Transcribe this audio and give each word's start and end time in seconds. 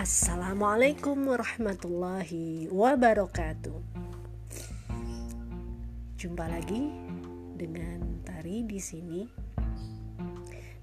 Assalamualaikum 0.00 1.28
warahmatullahi 1.28 2.72
wabarakatuh. 2.72 3.84
Jumpa 6.16 6.48
lagi 6.48 6.88
dengan 7.60 8.24
Tari 8.24 8.64
di 8.64 8.80
sini 8.80 9.28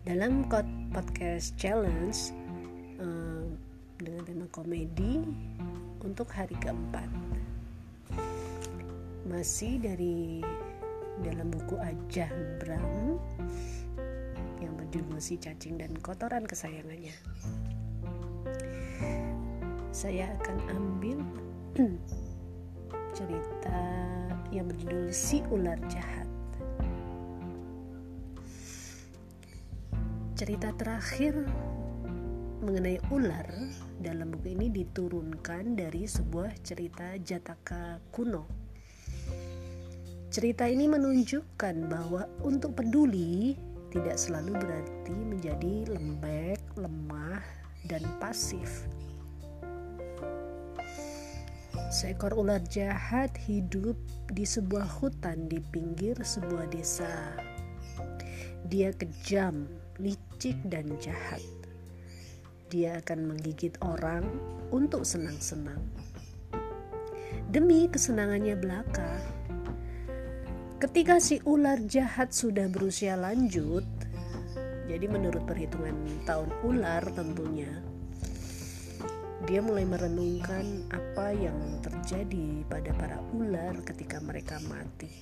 dalam 0.06 0.46
podcast 0.94 1.58
challenge 1.58 2.30
um, 3.02 3.58
dengan 3.98 4.22
tema 4.22 4.46
komedi 4.54 5.26
untuk 6.06 6.30
hari 6.30 6.54
keempat. 6.62 7.10
Masih 9.26 9.82
dari 9.82 10.46
dalam 11.26 11.50
buku 11.50 11.74
Ajah 11.82 12.30
Bram 12.62 13.18
yang 14.62 14.78
berjudul 14.78 15.18
Si 15.18 15.42
Cacing 15.42 15.82
dan 15.82 15.98
Kotoran 16.06 16.46
Kesayangannya 16.46 17.18
saya 19.98 20.30
akan 20.38 20.58
ambil 20.78 21.18
cerita 23.18 23.82
yang 24.54 24.70
berjudul 24.70 25.10
Si 25.10 25.42
Ular 25.50 25.82
Jahat. 25.90 26.30
Cerita 30.38 30.70
terakhir 30.78 31.34
mengenai 32.62 33.02
ular 33.10 33.50
dalam 33.98 34.38
buku 34.38 34.54
ini 34.54 34.70
diturunkan 34.70 35.74
dari 35.74 36.06
sebuah 36.06 36.54
cerita 36.62 37.18
Jataka 37.18 37.98
kuno. 38.14 38.46
Cerita 40.30 40.70
ini 40.70 40.86
menunjukkan 40.86 41.90
bahwa 41.90 42.30
untuk 42.46 42.78
peduli 42.78 43.58
tidak 43.90 44.22
selalu 44.22 44.62
berarti 44.62 45.18
menjadi 45.18 45.90
lembek, 45.90 46.62
lemah, 46.78 47.42
dan 47.90 48.06
pasif. 48.22 48.86
Seekor 51.88 52.36
ular 52.36 52.60
jahat 52.68 53.32
hidup 53.48 53.96
di 54.36 54.44
sebuah 54.44 55.00
hutan 55.00 55.48
di 55.48 55.64
pinggir 55.72 56.20
sebuah 56.20 56.68
desa. 56.68 57.08
Dia 58.68 58.92
kejam, 58.92 59.64
licik, 59.96 60.60
dan 60.68 60.92
jahat. 61.00 61.40
Dia 62.68 63.00
akan 63.00 63.32
menggigit 63.32 63.80
orang 63.80 64.28
untuk 64.68 65.08
senang-senang. 65.08 65.80
Demi 67.48 67.88
kesenangannya 67.88 68.60
belaka, 68.60 69.24
ketika 70.84 71.24
si 71.24 71.40
ular 71.48 71.80
jahat 71.88 72.36
sudah 72.36 72.68
berusia 72.68 73.16
lanjut, 73.16 73.88
jadi 74.92 75.08
menurut 75.08 75.48
perhitungan 75.48 75.96
tahun 76.28 76.52
ular 76.68 77.08
tentunya, 77.16 77.72
dia 79.46 79.62
mulai 79.62 79.86
merenungkan 79.86 80.90
apa 80.90 81.30
yang 81.30 81.78
terjadi 81.86 82.66
pada 82.66 82.90
para 82.98 83.22
ular 83.38 83.78
ketika 83.86 84.18
mereka 84.18 84.58
mati. 84.66 85.14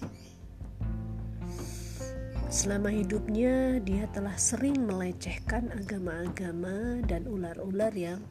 Selama 2.47 2.87
hidupnya, 2.87 3.83
dia 3.83 4.07
telah 4.15 4.39
sering 4.39 4.87
melecehkan 4.87 5.67
agama-agama 5.75 7.03
dan 7.03 7.27
ular-ular 7.27 7.91
yang 7.91 8.23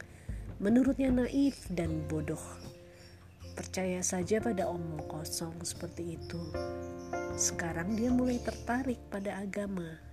menurutnya 0.57 1.13
naif 1.13 1.69
dan 1.69 2.01
bodoh. 2.09 2.41
Percaya 3.53 4.01
saja 4.01 4.41
pada 4.41 4.65
omong 4.65 5.05
kosong 5.05 5.53
seperti 5.61 6.17
itu. 6.17 6.41
Sekarang 7.37 7.93
dia 7.93 8.09
mulai 8.09 8.41
tertarik 8.41 8.97
pada 9.13 9.37
agama 9.37 10.04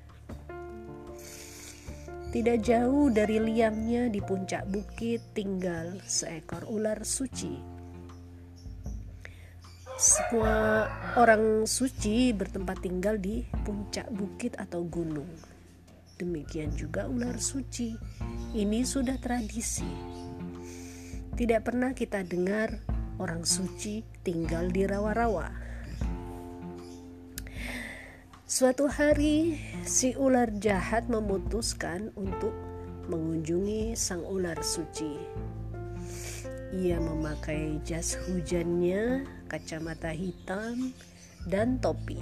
tidak 2.33 2.65
jauh 2.65 3.13
dari 3.13 3.37
liangnya 3.37 4.09
di 4.09 4.25
puncak 4.25 4.65
bukit 4.73 5.21
tinggal 5.37 6.01
seekor 6.09 6.65
ular 6.65 7.05
suci. 7.05 7.61
Semua 10.01 10.89
orang 11.21 11.69
suci 11.69 12.33
bertempat 12.33 12.89
tinggal 12.89 13.21
di 13.21 13.45
puncak 13.69 14.09
bukit 14.09 14.57
atau 14.57 14.81
gunung. 14.81 15.29
Demikian 16.17 16.73
juga 16.73 17.05
ular 17.05 17.37
suci. 17.37 17.93
Ini 18.57 18.81
sudah 18.81 19.21
tradisi. 19.21 19.93
Tidak 21.37 21.61
pernah 21.61 21.93
kita 21.93 22.25
dengar 22.25 22.81
orang 23.21 23.45
suci 23.45 24.01
tinggal 24.25 24.73
di 24.73 24.89
rawa-rawa. 24.89 25.53
Suatu 28.53 28.85
hari, 28.85 29.57
si 29.81 30.13
ular 30.13 30.53
jahat 30.61 31.09
memutuskan 31.09 32.13
untuk 32.21 32.53
mengunjungi 33.09 33.97
sang 33.97 34.21
ular 34.29 34.61
suci. 34.61 35.17
Ia 36.77 37.01
memakai 37.01 37.81
jas 37.81 38.13
hujannya, 38.29 39.25
kacamata 39.49 40.13
hitam, 40.13 40.93
dan 41.49 41.81
topi 41.81 42.21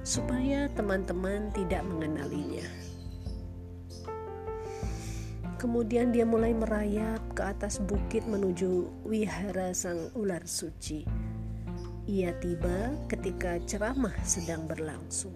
supaya 0.00 0.72
teman-teman 0.72 1.52
tidak 1.52 1.84
mengenalinya. 1.84 2.64
Kemudian 5.60 6.16
dia 6.16 6.24
mulai 6.24 6.56
merayap 6.56 7.20
ke 7.36 7.44
atas 7.44 7.76
bukit 7.76 8.24
menuju 8.24 9.04
wihara 9.04 9.76
sang 9.76 10.16
ular 10.16 10.48
suci 10.48 11.21
ia 12.12 12.36
tiba 12.36 12.92
ketika 13.08 13.56
ceramah 13.64 14.12
sedang 14.20 14.68
berlangsung. 14.68 15.32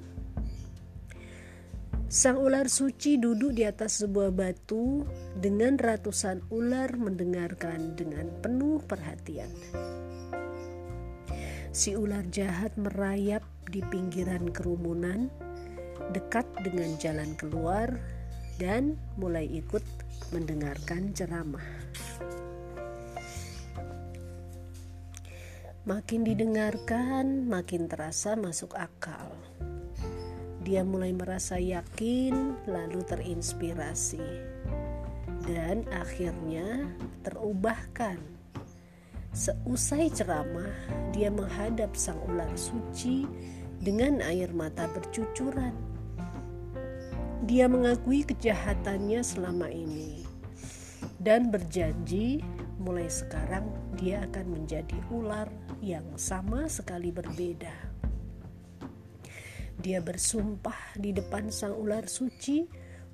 Sang 2.12 2.37
ular 2.37 2.69
suci 2.69 3.16
duduk 3.16 3.56
di 3.56 3.64
atas 3.64 4.04
sebuah 4.04 4.28
batu 4.28 5.09
dengan 5.41 5.81
ratusan 5.81 6.44
ular 6.53 6.92
mendengarkan 7.00 7.97
dengan 7.97 8.28
penuh 8.44 8.84
perhatian. 8.84 9.48
Si 11.72 11.97
ular 11.97 12.28
jahat 12.28 12.76
merayap 12.76 13.42
di 13.72 13.81
pinggiran 13.81 14.53
kerumunan, 14.53 15.32
dekat 16.12 16.44
dengan 16.60 16.92
jalan 17.00 17.32
keluar, 17.41 17.88
dan 18.60 19.00
mulai 19.16 19.48
ikut 19.48 19.82
mendengarkan 20.28 21.16
ceramah. 21.16 21.65
Makin 25.86 26.26
didengarkan, 26.26 27.47
makin 27.47 27.86
terasa 27.86 28.34
masuk 28.34 28.74
akal. 28.74 29.30
Dia 30.66 30.82
mulai 30.82 31.14
merasa 31.14 31.62
yakin, 31.62 32.58
lalu 32.66 33.06
terinspirasi, 33.06 34.26
dan 35.47 35.86
akhirnya 35.94 36.91
terubahkan. 37.22 38.19
Seusai 39.30 40.10
ceramah, 40.10 40.74
dia 41.14 41.30
menghadap 41.30 41.94
sang 41.94 42.18
ular 42.26 42.50
suci 42.58 43.22
dengan 43.78 44.18
air 44.26 44.50
mata 44.50 44.91
bercucuran. 44.91 45.70
Dia 47.47 47.70
mengakui 47.70 48.26
kejahatannya 48.26 49.22
selama 49.22 49.70
ini 49.70 50.26
dan 51.22 51.54
berjanji 51.54 52.42
mulai 52.86 53.10
sekarang 53.10 53.66
dia 53.98 54.22
akan 54.30 54.62
menjadi 54.62 54.94
ular 55.10 55.50
yang 55.82 56.06
sama 56.14 56.70
sekali 56.70 57.10
berbeda. 57.10 57.74
Dia 59.82 59.98
bersumpah 59.98 60.94
di 60.94 61.10
depan 61.10 61.50
sang 61.50 61.74
ular 61.74 62.06
suci 62.06 62.62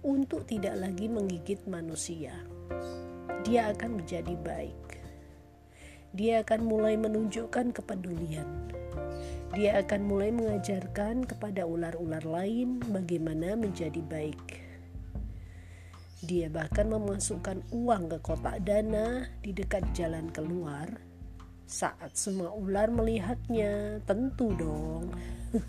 untuk 0.04 0.44
tidak 0.44 0.76
lagi 0.76 1.08
menggigit 1.08 1.64
manusia. 1.64 2.36
Dia 3.48 3.72
akan 3.72 4.04
menjadi 4.04 4.36
baik. 4.36 5.00
Dia 6.12 6.44
akan 6.44 6.68
mulai 6.68 7.00
menunjukkan 7.00 7.72
kepedulian. 7.72 8.68
Dia 9.56 9.80
akan 9.80 10.04
mulai 10.04 10.28
mengajarkan 10.36 11.24
kepada 11.24 11.64
ular-ular 11.64 12.28
lain 12.28 12.76
bagaimana 12.92 13.56
menjadi 13.56 14.04
baik 14.04 14.51
dia 16.22 16.46
bahkan 16.46 16.86
memasukkan 16.86 17.66
uang 17.74 18.06
ke 18.14 18.18
kotak 18.22 18.62
dana 18.62 19.26
di 19.42 19.50
dekat 19.50 19.82
jalan 19.90 20.30
keluar. 20.30 20.86
Saat 21.66 22.14
semua 22.14 22.54
ular 22.54 22.94
melihatnya, 22.94 23.98
tentu 24.06 24.54
dong. 24.54 25.10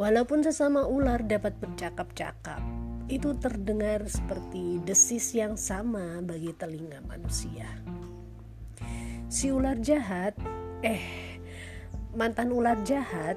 Walaupun 0.00 0.46
sesama 0.46 0.86
ular 0.86 1.26
dapat 1.26 1.58
bercakap-cakap, 1.58 2.62
itu 3.10 3.34
terdengar 3.42 4.06
seperti 4.06 4.78
desis 4.86 5.34
yang 5.34 5.58
sama 5.58 6.22
bagi 6.22 6.54
telinga 6.54 7.02
manusia. 7.10 7.66
Si 9.26 9.50
ular 9.50 9.82
jahat, 9.82 10.38
eh, 10.86 11.02
mantan 12.14 12.54
ular 12.54 12.78
jahat, 12.86 13.34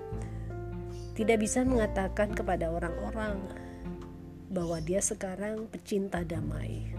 tidak 1.18 1.42
bisa 1.42 1.66
mengatakan 1.66 2.38
kepada 2.38 2.70
orang-orang 2.70 3.59
bahwa 4.50 4.82
dia 4.82 5.00
sekarang 5.00 5.70
pecinta 5.70 6.26
damai. 6.26 6.90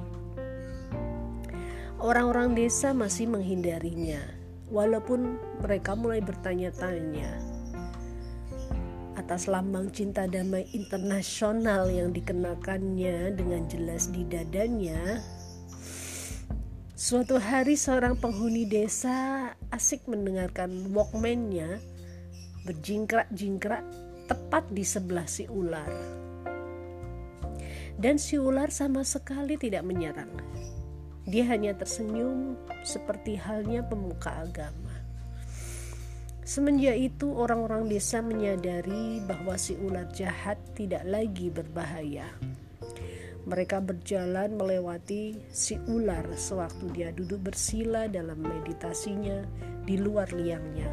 Orang-orang 2.01 2.57
desa 2.57 2.97
masih 2.97 3.29
menghindarinya, 3.29 4.23
walaupun 4.73 5.37
mereka 5.61 5.93
mulai 5.93 6.25
bertanya-tanya 6.25 7.51
atas 9.21 9.47
lambang 9.47 9.93
cinta 9.93 10.25
damai 10.25 10.67
internasional 10.73 11.87
yang 11.93 12.11
dikenakannya 12.11 13.37
dengan 13.37 13.63
jelas 13.69 14.09
di 14.09 14.25
dadanya. 14.25 15.21
Suatu 16.97 17.37
hari 17.37 17.77
seorang 17.77 18.17
penghuni 18.17 18.67
desa 18.67 19.53
asik 19.71 20.09
mendengarkan 20.09 20.91
walkman-nya 20.91 21.79
berjingkrak-jingkrak 22.65 23.85
tepat 24.27 24.67
di 24.73 24.85
sebelah 24.85 25.31
si 25.31 25.47
ular. 25.47 26.20
Dan 28.01 28.17
si 28.17 28.41
ular 28.41 28.73
sama 28.73 29.05
sekali 29.05 29.61
tidak 29.61 29.85
menyerang. 29.85 30.33
Dia 31.29 31.45
hanya 31.53 31.77
tersenyum 31.77 32.57
seperti 32.81 33.37
halnya 33.37 33.85
pemuka 33.85 34.41
agama. 34.41 34.97
Semenjak 36.41 36.97
itu 36.97 37.31
orang-orang 37.31 37.93
desa 37.93 38.25
menyadari 38.25 39.21
bahwa 39.23 39.55
si 39.61 39.77
ular 39.77 40.09
jahat 40.17 40.57
tidak 40.73 41.05
lagi 41.05 41.53
berbahaya. 41.53 42.27
Mereka 43.45 43.85
berjalan 43.85 44.57
melewati 44.57 45.37
si 45.53 45.77
ular 45.85 46.25
sewaktu 46.35 46.85
dia 46.97 47.13
duduk 47.13 47.53
bersila 47.53 48.09
dalam 48.09 48.41
meditasinya 48.41 49.45
di 49.85 50.01
luar 50.01 50.33
liangnya. 50.33 50.89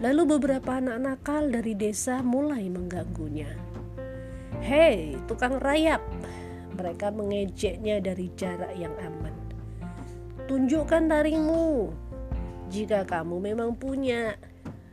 Lalu 0.00 0.38
beberapa 0.38 0.80
anak 0.80 0.96
nakal 0.96 1.52
dari 1.52 1.76
desa 1.76 2.24
mulai 2.24 2.72
mengganggunya. 2.72 3.69
Hei, 4.60 5.16
tukang 5.24 5.56
rayap! 5.56 6.04
Mereka 6.76 7.08
mengejeknya 7.16 7.96
dari 8.04 8.28
jarak 8.36 8.76
yang 8.76 8.92
aman. 9.00 9.32
Tunjukkan 10.44 11.08
taringmu 11.08 11.88
jika 12.68 13.08
kamu 13.08 13.40
memang 13.40 13.72
punya. 13.80 14.36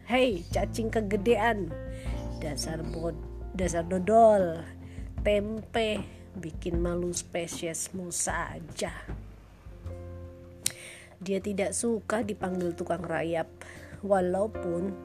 Hei, 0.07 0.47
cacing 0.55 0.87
kegedean! 0.87 1.67
Dasar 2.39 2.79
bod, 2.79 3.19
dasar 3.59 3.83
dodol 3.83 4.63
tempe 5.27 5.99
bikin 6.39 6.79
malu 6.79 7.11
spesiesmu 7.11 8.07
saja. 8.07 8.95
Dia 11.19 11.43
tidak 11.43 11.75
suka 11.75 12.23
dipanggil 12.23 12.71
tukang 12.71 13.03
rayap, 13.03 13.51
walaupun 13.99 14.95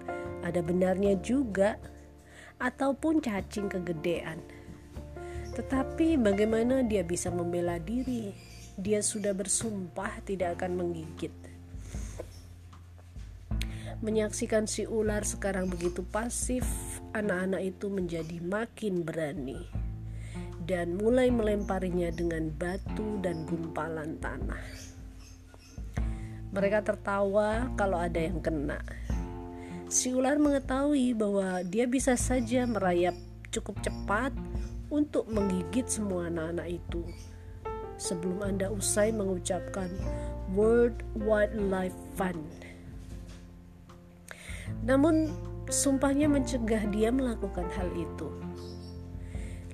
ada 0.47 0.63
benarnya 0.63 1.19
juga, 1.19 1.83
ataupun 2.63 3.19
cacing 3.19 3.67
kegedean. 3.67 4.39
Tetapi 5.53 6.15
bagaimana 6.17 6.87
dia 6.87 7.03
bisa 7.03 7.29
membela 7.29 7.83
diri? 7.83 8.31
Dia 8.79 9.03
sudah 9.03 9.35
bersumpah 9.35 10.23
tidak 10.23 10.63
akan 10.63 10.79
menggigit. 10.79 11.35
Menyaksikan 14.03 14.71
si 14.71 14.87
ular 14.87 15.23
sekarang 15.27 15.69
begitu 15.69 16.03
pasif, 16.07 16.65
anak-anak 17.13 17.63
itu 17.63 17.87
menjadi 17.87 18.39
makin 18.43 19.03
berani 19.05 19.63
dan 20.63 20.95
mulai 20.95 21.31
melemparinya 21.31 22.11
dengan 22.15 22.51
batu 22.55 23.19
dan 23.23 23.47
gumpalan 23.47 24.19
tanah. 24.23 24.63
Mereka 26.53 26.83
tertawa 26.87 27.71
kalau 27.75 27.99
ada 27.99 28.19
yang 28.19 28.39
kena. 28.39 28.79
Si 29.93 30.09
ular 30.09 30.41
mengetahui 30.41 31.13
bahwa 31.13 31.61
dia 31.69 31.85
bisa 31.85 32.17
saja 32.17 32.65
merayap 32.65 33.13
cukup 33.53 33.77
cepat 33.85 34.33
untuk 34.89 35.29
menggigit 35.29 35.85
semua 35.85 36.33
anak-anak 36.33 36.81
itu. 36.81 37.05
Sebelum 38.01 38.41
Anda 38.41 38.73
usai 38.73 39.13
mengucapkan 39.13 39.93
World 40.57 40.97
Wildlife 41.21 41.93
Fund. 42.17 42.41
Namun 44.89 45.29
sumpahnya 45.69 46.25
mencegah 46.25 46.89
dia 46.89 47.13
melakukan 47.13 47.69
hal 47.77 47.93
itu. 47.93 48.33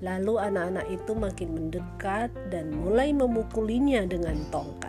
Lalu 0.03 0.35
anak-anak 0.35 0.87
itu 0.99 1.13
makin 1.15 1.51
mendekat 1.55 2.35
dan 2.51 2.75
mulai 2.75 3.15
memukulinya 3.15 4.03
dengan 4.03 4.35
tongkat. 4.51 4.88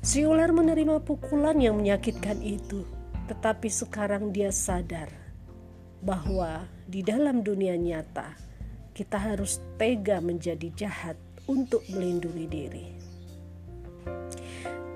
Si 0.00 0.24
ular 0.24 0.48
menerima 0.48 1.04
pukulan 1.04 1.60
yang 1.60 1.76
menyakitkan 1.76 2.40
itu, 2.40 2.88
tetapi 3.28 3.68
sekarang 3.68 4.32
dia 4.32 4.48
sadar 4.48 5.12
bahwa 6.00 6.64
di 6.88 7.04
dalam 7.04 7.44
dunia 7.44 7.76
nyata 7.76 8.32
kita 8.96 9.20
harus 9.20 9.60
tega 9.76 10.24
menjadi 10.24 10.72
jahat 10.72 11.20
untuk 11.44 11.84
melindungi 11.92 12.46
diri. 12.48 12.86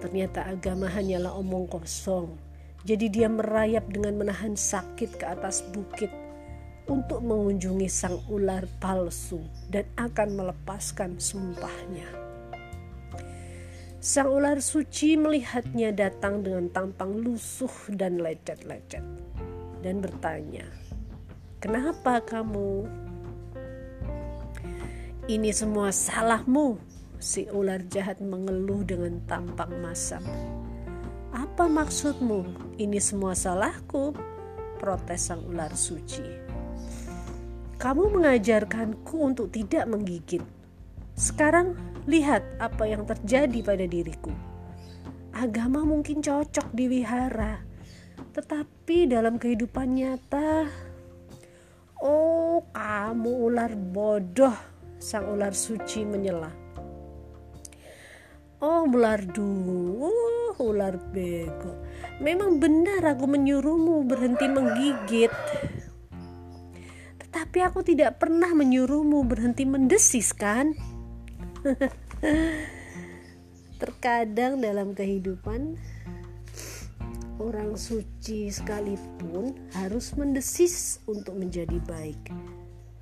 Ternyata 0.00 0.48
agama 0.48 0.88
hanyalah 0.88 1.36
omong 1.36 1.68
kosong. 1.68 2.40
Jadi 2.88 3.12
dia 3.12 3.28
merayap 3.28 3.84
dengan 3.92 4.24
menahan 4.24 4.56
sakit 4.56 5.20
ke 5.20 5.24
atas 5.28 5.68
bukit 5.68 6.08
untuk 6.88 7.20
mengunjungi 7.20 7.92
sang 7.92 8.24
ular 8.32 8.64
palsu 8.80 9.44
dan 9.68 9.84
akan 10.00 10.32
melepaskan 10.32 11.20
sumpahnya. 11.20 12.23
Sang 14.04 14.28
ular 14.28 14.60
suci 14.60 15.16
melihatnya 15.16 15.88
datang 15.88 16.44
dengan 16.44 16.68
tampang 16.68 17.24
lusuh 17.24 17.72
dan 17.88 18.20
lecet-lecet 18.20 19.00
dan 19.80 20.04
bertanya, 20.04 20.68
"Kenapa 21.56 22.20
kamu?" 22.20 22.84
"Ini 25.24 25.48
semua 25.56 25.88
salahmu," 25.88 26.76
si 27.16 27.48
ular 27.48 27.80
jahat 27.88 28.20
mengeluh 28.20 28.84
dengan 28.84 29.24
tampang 29.24 29.72
masam. 29.80 30.20
"Apa 31.32 31.64
maksudmu? 31.64 32.76
Ini 32.76 33.00
semua 33.00 33.32
salahku," 33.32 34.12
protes 34.84 35.32
sang 35.32 35.48
ular 35.48 35.72
suci. 35.72 36.28
Kamu 37.80 38.12
mengajarkanku 38.20 39.16
untuk 39.16 39.48
tidak 39.48 39.88
menggigit. 39.88 40.44
Sekarang 41.14 41.78
lihat 42.10 42.42
apa 42.58 42.90
yang 42.90 43.06
terjadi 43.06 43.62
pada 43.62 43.86
diriku. 43.86 44.34
Agama 45.30 45.86
mungkin 45.86 46.18
cocok 46.18 46.74
diwihara, 46.74 47.62
tetapi 48.34 49.06
dalam 49.06 49.38
kehidupan 49.38 49.94
nyata, 49.94 50.66
oh 52.02 52.66
kamu 52.74 53.30
ular 53.30 53.72
bodoh, 53.78 54.54
sang 54.98 55.30
ular 55.30 55.54
suci 55.54 56.02
menyela. 56.02 56.50
Oh 58.58 58.86
ular 58.86 59.22
dulu, 59.22 60.10
ular 60.58 60.98
bego. 61.14 61.78
Memang 62.18 62.58
benar 62.58 63.02
aku 63.14 63.26
menyuruhmu 63.30 64.02
berhenti 64.06 64.46
menggigit. 64.50 65.30
Tapi 67.34 67.58
aku 67.62 67.82
tidak 67.82 68.22
pernah 68.22 68.50
menyuruhmu 68.54 69.26
berhenti 69.26 69.66
mendesis 69.66 70.30
kan? 70.30 70.93
Terkadang 73.80 74.60
dalam 74.60 74.92
kehidupan 74.92 75.80
orang 77.40 77.74
suci 77.74 78.52
sekalipun 78.52 79.56
harus 79.72 80.12
mendesis 80.14 81.00
untuk 81.08 81.40
menjadi 81.40 81.80
baik. 81.88 82.20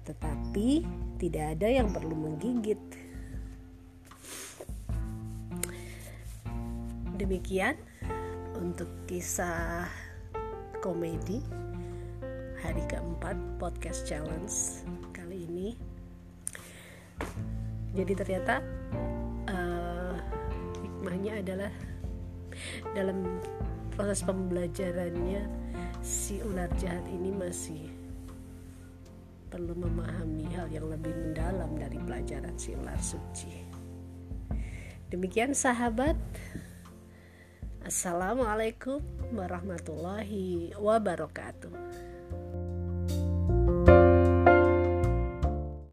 Tetapi 0.06 0.86
tidak 1.18 1.58
ada 1.58 1.68
yang 1.68 1.90
perlu 1.90 2.14
menggigit. 2.14 2.78
Demikian 7.18 7.78
untuk 8.58 8.90
kisah 9.06 9.86
komedi 10.82 11.42
hari 12.62 12.82
keempat 12.90 13.34
podcast 13.58 14.06
challenge 14.06 14.82
kali 15.14 15.46
ini 15.46 15.68
jadi 17.92 18.12
ternyata 18.16 18.64
uh, 19.52 20.16
hikmahnya 20.80 21.44
adalah 21.44 21.72
dalam 22.96 23.40
proses 23.92 24.24
pembelajarannya 24.24 25.44
si 26.00 26.40
ular 26.40 26.72
jahat 26.80 27.04
ini 27.12 27.30
masih 27.32 27.92
perlu 29.52 29.76
memahami 29.76 30.48
hal 30.56 30.72
yang 30.72 30.88
lebih 30.88 31.12
mendalam 31.12 31.76
dari 31.76 32.00
pelajaran 32.00 32.56
si 32.56 32.72
ular 32.72 32.96
suci. 32.96 33.68
Demikian 35.12 35.52
sahabat. 35.52 36.16
Assalamualaikum 37.84 39.04
warahmatullahi 39.36 40.72
wabarakatuh 40.80 42.11